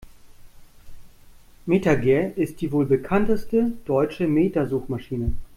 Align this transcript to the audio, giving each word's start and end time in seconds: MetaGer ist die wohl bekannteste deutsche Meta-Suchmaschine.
MetaGer 1.67 2.35
ist 2.35 2.61
die 2.61 2.71
wohl 2.71 2.87
bekannteste 2.87 3.73
deutsche 3.85 4.27
Meta-Suchmaschine. 4.27 5.33